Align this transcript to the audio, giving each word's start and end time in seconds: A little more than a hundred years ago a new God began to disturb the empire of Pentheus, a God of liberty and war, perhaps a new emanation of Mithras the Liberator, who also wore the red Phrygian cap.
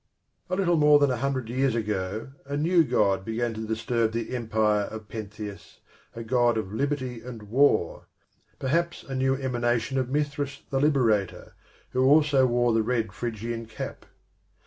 A 0.49 0.55
little 0.55 0.77
more 0.77 0.97
than 0.97 1.11
a 1.11 1.17
hundred 1.17 1.47
years 1.47 1.75
ago 1.75 2.31
a 2.47 2.57
new 2.57 2.83
God 2.83 3.23
began 3.23 3.53
to 3.53 3.67
disturb 3.67 4.13
the 4.13 4.35
empire 4.35 4.85
of 4.85 5.07
Pentheus, 5.07 5.77
a 6.15 6.23
God 6.23 6.57
of 6.57 6.73
liberty 6.73 7.21
and 7.21 7.43
war, 7.43 8.07
perhaps 8.57 9.03
a 9.03 9.13
new 9.13 9.35
emanation 9.35 9.99
of 9.99 10.09
Mithras 10.09 10.63
the 10.71 10.79
Liberator, 10.79 11.53
who 11.91 12.03
also 12.03 12.47
wore 12.47 12.73
the 12.73 12.81
red 12.81 13.13
Phrygian 13.13 13.67
cap. 13.67 14.07